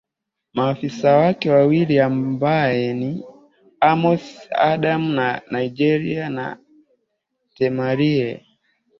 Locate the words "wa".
5.17-5.41